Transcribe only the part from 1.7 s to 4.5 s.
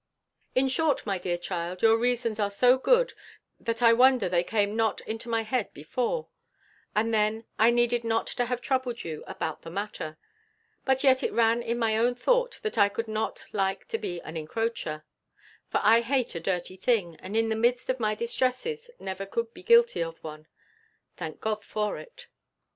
your reasons are so good, that I wonder they